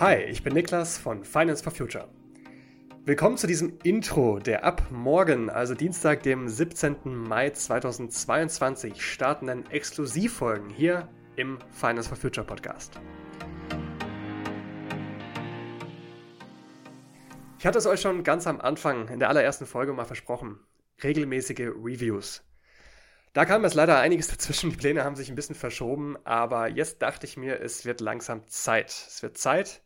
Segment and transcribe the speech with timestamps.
[0.00, 2.08] Hi, ich bin Niklas von Finance for Future.
[3.04, 6.96] Willkommen zu diesem Intro der ab morgen, also Dienstag, dem 17.
[7.04, 11.06] Mai 2022, startenden Exklusivfolgen hier
[11.36, 12.98] im Finance for Future Podcast.
[17.58, 20.60] Ich hatte es euch schon ganz am Anfang in der allerersten Folge mal versprochen.
[21.04, 22.42] Regelmäßige Reviews.
[23.34, 24.70] Da kam jetzt leider einiges dazwischen.
[24.70, 28.48] Die Pläne haben sich ein bisschen verschoben, aber jetzt dachte ich mir, es wird langsam
[28.48, 28.88] Zeit.
[28.88, 29.82] Es wird Zeit,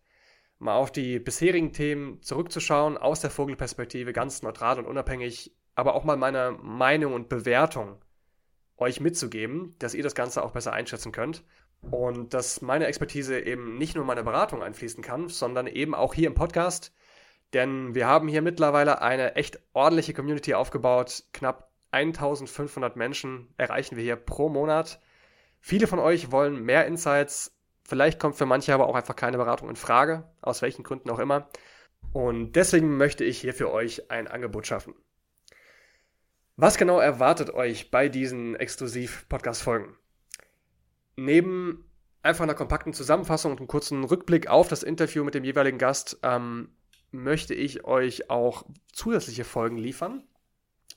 [0.58, 6.04] mal auf die bisherigen Themen zurückzuschauen, aus der Vogelperspektive, ganz neutral und unabhängig, aber auch
[6.04, 8.00] mal meine Meinung und Bewertung
[8.76, 11.44] euch mitzugeben, dass ihr das Ganze auch besser einschätzen könnt
[11.90, 16.14] und dass meine Expertise eben nicht nur in meine Beratung einfließen kann, sondern eben auch
[16.14, 16.92] hier im Podcast,
[17.52, 24.02] denn wir haben hier mittlerweile eine echt ordentliche Community aufgebaut, knapp 1500 Menschen erreichen wir
[24.02, 25.00] hier pro Monat.
[25.60, 27.53] Viele von euch wollen mehr Insights,
[27.86, 31.18] Vielleicht kommt für manche aber auch einfach keine Beratung in Frage, aus welchen Gründen auch
[31.18, 31.48] immer.
[32.12, 34.94] Und deswegen möchte ich hier für euch ein Angebot schaffen.
[36.56, 39.96] Was genau erwartet euch bei diesen Exklusiv-Podcast-Folgen?
[41.16, 41.90] Neben
[42.22, 46.18] einfach einer kompakten Zusammenfassung und einem kurzen Rückblick auf das Interview mit dem jeweiligen Gast
[46.22, 46.74] ähm,
[47.10, 50.24] möchte ich euch auch zusätzliche Folgen liefern.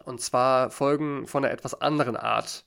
[0.05, 2.65] Und zwar Folgen von einer etwas anderen Art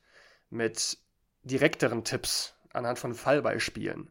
[0.51, 0.99] mit
[1.43, 4.11] direkteren Tipps anhand von Fallbeispielen.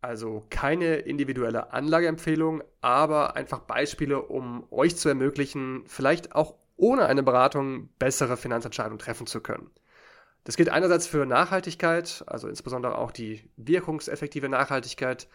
[0.00, 7.24] Also keine individuelle Anlageempfehlung, aber einfach Beispiele, um euch zu ermöglichen, vielleicht auch ohne eine
[7.24, 9.70] Beratung bessere Finanzentscheidungen treffen zu können.
[10.44, 15.28] Das gilt einerseits für Nachhaltigkeit, also insbesondere auch die wirkungseffektive Nachhaltigkeit,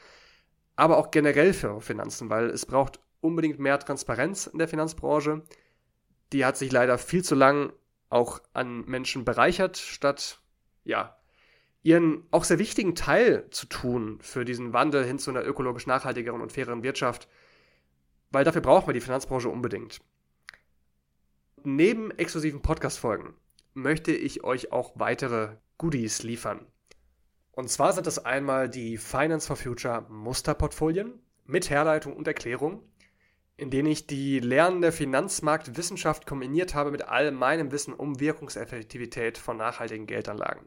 [0.75, 5.43] aber auch generell für Finanzen, weil es braucht unbedingt mehr Transparenz in der Finanzbranche.
[6.31, 7.73] Die hat sich leider viel zu lang
[8.09, 10.39] auch an Menschen bereichert, statt
[10.83, 11.17] ja,
[11.83, 16.41] ihren auch sehr wichtigen Teil zu tun für diesen Wandel hin zu einer ökologisch nachhaltigeren
[16.41, 17.27] und faireren Wirtschaft,
[18.31, 19.99] weil dafür brauchen wir die Finanzbranche unbedingt.
[21.63, 23.35] Neben exklusiven Podcast-Folgen
[23.73, 26.65] möchte ich euch auch weitere Goodies liefern.
[27.51, 32.81] Und zwar sind das einmal die Finance for Future Musterportfolien mit Herleitung und Erklärung,
[33.57, 39.37] in denen ich die Lernen der Finanzmarktwissenschaft kombiniert habe mit all meinem Wissen um Wirkungseffektivität
[39.37, 40.65] von nachhaltigen Geldanlagen.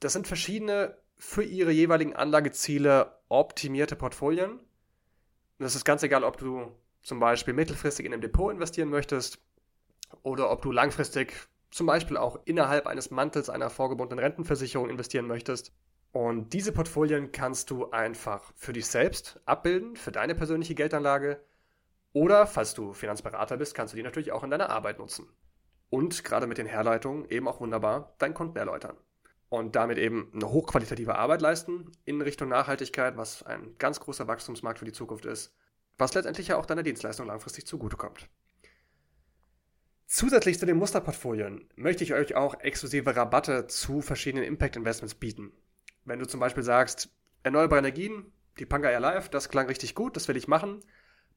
[0.00, 4.60] Das sind verschiedene für ihre jeweiligen Anlageziele optimierte Portfolien.
[5.58, 6.70] Das ist ganz egal, ob du
[7.02, 9.38] zum Beispiel mittelfristig in einem Depot investieren möchtest
[10.22, 11.32] oder ob du langfristig
[11.70, 15.72] zum Beispiel auch innerhalb eines Mantels einer vorgebundenen Rentenversicherung investieren möchtest.
[16.12, 21.42] Und diese Portfolien kannst du einfach für dich selbst abbilden, für deine persönliche Geldanlage.
[22.12, 25.28] Oder falls du Finanzberater bist, kannst du die natürlich auch in deiner Arbeit nutzen.
[25.90, 28.96] Und gerade mit den Herleitungen eben auch wunderbar deinen Konten erläutern
[29.48, 34.78] und damit eben eine hochqualitative Arbeit leisten in Richtung Nachhaltigkeit, was ein ganz großer Wachstumsmarkt
[34.78, 35.54] für die Zukunft ist,
[35.98, 38.28] was letztendlich ja auch deiner Dienstleistung langfristig zugutekommt.
[40.06, 45.52] Zusätzlich zu den Musterportfolien möchte ich euch auch exklusive Rabatte zu verschiedenen Impact Investments bieten.
[46.04, 47.10] Wenn du zum Beispiel sagst,
[47.42, 50.80] erneuerbare Energien, die Panga Air Live, das klang richtig gut, das will ich machen,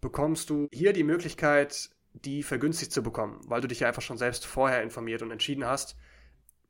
[0.01, 4.17] bekommst du hier die Möglichkeit, die vergünstigt zu bekommen, weil du dich ja einfach schon
[4.17, 5.95] selbst vorher informiert und entschieden hast,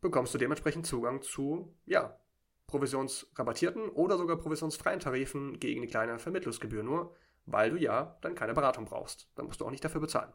[0.02, 2.20] bekommst du dementsprechend Zugang zu, ja,
[2.68, 7.16] provisionsrabattierten oder sogar provisionsfreien Tarifen gegen eine kleine Vermittlungsgebühr nur,
[7.46, 9.30] weil du ja dann keine Beratung brauchst.
[9.36, 10.32] Dann musst du auch nicht dafür bezahlen.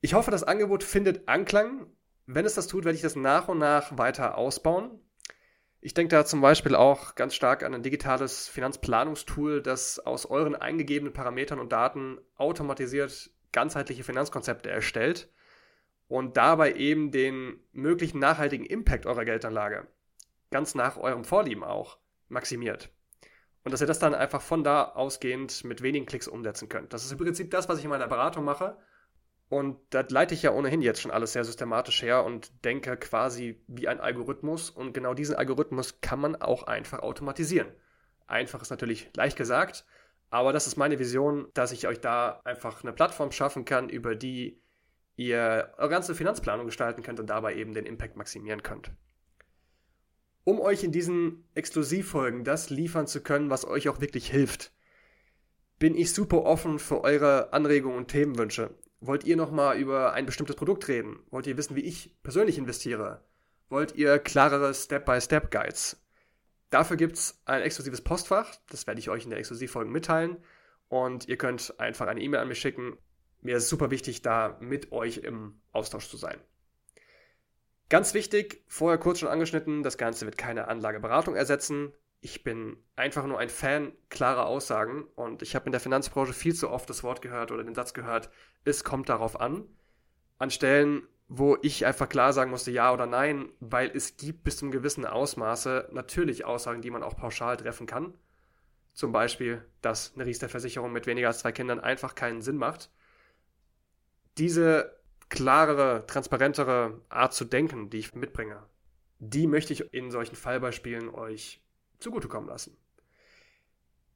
[0.00, 1.86] Ich hoffe, das Angebot findet Anklang.
[2.26, 4.98] Wenn es das tut, werde ich das nach und nach weiter ausbauen.
[5.82, 10.54] Ich denke da zum Beispiel auch ganz stark an ein digitales Finanzplanungstool, das aus euren
[10.54, 15.30] eingegebenen Parametern und Daten automatisiert ganzheitliche Finanzkonzepte erstellt
[16.10, 19.86] und dabei eben den möglichen nachhaltigen Impact eurer Geldanlage
[20.50, 21.98] ganz nach eurem Vorlieben auch
[22.28, 22.90] maximiert.
[23.62, 26.92] Und dass ihr das dann einfach von da ausgehend mit wenigen Klicks umsetzen könnt.
[26.92, 28.76] Das ist im Prinzip das, was ich in meiner Beratung mache.
[29.48, 33.62] Und da leite ich ja ohnehin jetzt schon alles sehr systematisch her und denke quasi
[33.68, 34.68] wie ein Algorithmus.
[34.70, 37.68] Und genau diesen Algorithmus kann man auch einfach automatisieren.
[38.26, 39.84] Einfach ist natürlich leicht gesagt,
[40.30, 44.16] aber das ist meine Vision, dass ich euch da einfach eine Plattform schaffen kann, über
[44.16, 44.60] die
[45.20, 48.90] ihr eure ganze Finanzplanung gestalten könnt und dabei eben den Impact maximieren könnt.
[50.44, 54.72] Um euch in diesen Exklusivfolgen das liefern zu können, was euch auch wirklich hilft,
[55.78, 58.74] bin ich super offen für eure Anregungen und Themenwünsche.
[59.00, 61.20] Wollt ihr nochmal über ein bestimmtes Produkt reden?
[61.30, 63.22] Wollt ihr wissen, wie ich persönlich investiere?
[63.68, 66.02] Wollt ihr klarere Step-by-Step-Guides?
[66.70, 70.38] Dafür gibt es ein exklusives Postfach, das werde ich euch in der Exklusivfolge mitteilen.
[70.88, 72.98] Und ihr könnt einfach eine E-Mail an mich schicken
[73.42, 76.38] mir ist super wichtig, da mit euch im Austausch zu sein.
[77.88, 81.92] Ganz wichtig, vorher kurz schon angeschnitten, das Ganze wird keine Anlageberatung ersetzen.
[82.20, 86.54] Ich bin einfach nur ein Fan klarer Aussagen und ich habe in der Finanzbranche viel
[86.54, 88.30] zu oft das Wort gehört oder den Satz gehört,
[88.64, 89.64] es kommt darauf an.
[90.38, 94.58] An Stellen, wo ich einfach klar sagen musste, ja oder nein, weil es gibt bis
[94.58, 98.14] zum gewissen Ausmaße natürlich Aussagen, die man auch pauschal treffen kann.
[98.92, 102.90] Zum Beispiel, dass eine Riester-Versicherung mit weniger als zwei Kindern einfach keinen Sinn macht.
[104.40, 104.98] Diese
[105.28, 108.62] klarere, transparentere Art zu denken, die ich mitbringe,
[109.18, 111.62] die möchte ich in solchen Fallbeispielen euch
[111.98, 112.74] zugutekommen lassen.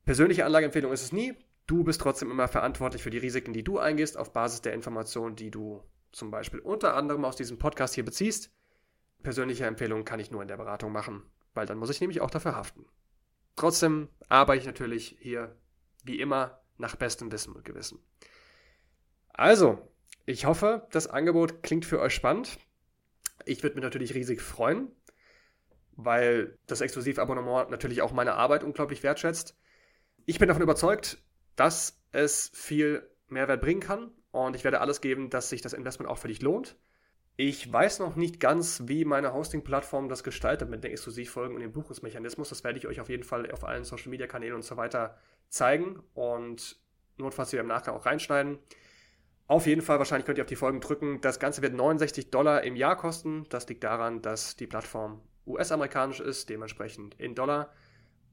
[0.07, 1.37] Persönliche Anlageempfehlung ist es nie.
[1.67, 5.37] Du bist trotzdem immer verantwortlich für die Risiken, die du eingehst, auf Basis der Informationen,
[5.37, 8.51] die du zum Beispiel unter anderem aus diesem Podcast hier beziehst.
[9.23, 11.23] Persönliche Empfehlungen kann ich nur in der Beratung machen,
[11.53, 12.87] weil dann muss ich nämlich auch dafür haften.
[13.57, 15.55] Trotzdem arbeite ich natürlich hier
[16.03, 17.99] wie immer nach bestem Wissen und Gewissen.
[19.35, 19.94] Also,
[20.27, 22.59] ich hoffe, das Angebot klingt für euch spannend.
[23.45, 24.91] Ich würde mich natürlich riesig freuen,
[25.93, 29.57] weil das Exklusivabonnement natürlich auch meine Arbeit unglaublich wertschätzt.
[30.25, 31.19] Ich bin davon überzeugt,
[31.57, 36.11] dass es viel Mehrwert bringen kann und ich werde alles geben, dass sich das Investment
[36.11, 36.77] auch für dich lohnt.
[37.37, 41.73] Ich weiß noch nicht ganz, wie meine Hosting-Plattform das gestaltet mit den Exklusivfolgen und dem
[41.73, 42.49] Buchungsmechanismus.
[42.49, 45.19] Das werde ich euch auf jeden Fall auf allen Social-Media-Kanälen und so weiter
[45.49, 46.77] zeigen und
[47.17, 48.61] notfalls wieder im Nachgang auch reinschneiden.
[49.47, 51.21] Auf jeden Fall, wahrscheinlich könnt ihr auf die Folgen drücken.
[51.21, 53.45] Das Ganze wird 69 Dollar im Jahr kosten.
[53.51, 57.71] Das liegt daran, dass die Plattform US-amerikanisch ist, dementsprechend in Dollar.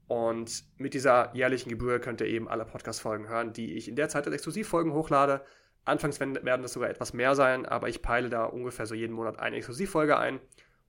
[0.08, 4.08] Und mit dieser jährlichen Gebühr könnt ihr eben alle Podcast-Folgen hören, die ich in der
[4.08, 5.44] Zeit als Exklusivfolgen hochlade.
[5.84, 9.38] Anfangs werden das sogar etwas mehr sein, aber ich peile da ungefähr so jeden Monat
[9.38, 10.40] eine Exklusivfolge ein.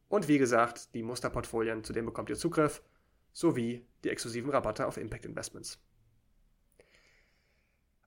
[0.07, 2.81] Und wie gesagt, die Musterportfolien, zu denen bekommt ihr Zugriff,
[3.33, 5.81] sowie die exklusiven Rabatte auf Impact Investments.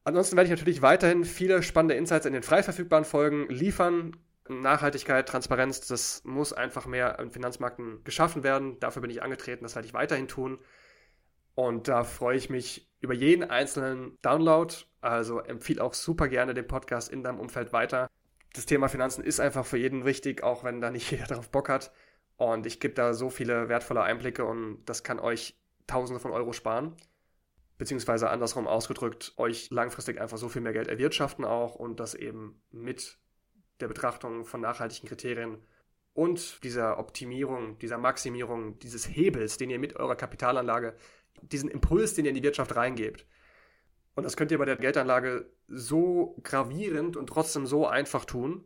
[0.07, 4.17] Ansonsten werde ich natürlich weiterhin viele spannende Insights in den frei verfügbaren Folgen liefern.
[4.49, 8.79] Nachhaltigkeit, Transparenz, das muss einfach mehr in Finanzmärkten geschaffen werden.
[8.79, 10.61] Dafür bin ich angetreten, das werde ich weiterhin tun.
[11.57, 14.73] Und da freue ich mich über jeden einzelnen Download.
[15.01, 18.09] Also empfehle auch super gerne den Podcast in deinem Umfeld weiter.
[18.55, 21.69] Das Thema Finanzen ist einfach für jeden wichtig, auch wenn da nicht jeder darauf Bock
[21.69, 21.91] hat.
[22.37, 26.53] Und ich gebe da so viele wertvolle Einblicke und das kann euch Tausende von Euro
[26.53, 26.95] sparen
[27.79, 32.63] beziehungsweise andersrum ausgedrückt, euch langfristig einfach so viel mehr Geld erwirtschaften auch und das eben
[32.71, 33.19] mit
[33.81, 35.59] der Betrachtung von nachhaltigen Kriterien
[36.15, 40.97] und dieser Optimierung, dieser Maximierung dieses Hebels, den ihr mit eurer Kapitalanlage,
[41.43, 43.27] diesen Impuls, den ihr in die Wirtschaft reingebt.
[44.15, 48.65] Und das könnt ihr bei der Geldanlage so gravierend und trotzdem so einfach tun,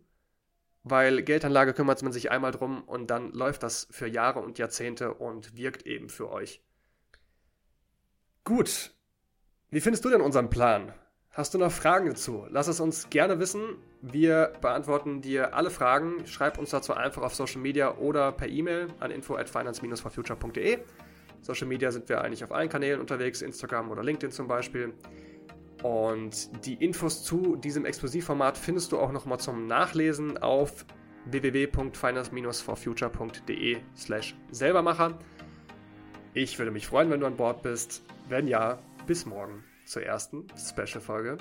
[0.85, 5.15] weil Geldanlage kümmert man sich einmal drum und dann läuft das für Jahre und Jahrzehnte
[5.15, 6.65] und wirkt eben für euch.
[8.45, 8.95] Gut,
[9.71, 10.93] wie findest du denn unseren Plan?
[11.33, 12.45] Hast du noch Fragen dazu?
[12.51, 13.77] Lass es uns gerne wissen.
[14.03, 16.27] Wir beantworten dir alle Fragen.
[16.27, 20.79] Schreib uns dazu einfach auf Social Media oder per E-Mail an info at finance-forfuture.de.
[21.41, 24.93] Social Media sind wir eigentlich auf allen Kanälen unterwegs, Instagram oder LinkedIn zum Beispiel.
[25.85, 30.85] Und die Infos zu diesem Exklusivformat findest du auch nochmal zum Nachlesen auf
[31.27, 35.17] www.finance-forfuture.de slash selbermacher.
[36.35, 38.03] Ich würde mich freuen, wenn du an Bord bist.
[38.29, 41.39] Wenn ja, bis morgen zur ersten Special-Folge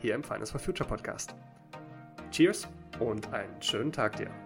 [0.00, 1.34] hier im Finance for Future Podcast.
[2.30, 2.68] Cheers
[3.00, 4.43] und einen schönen Tag dir.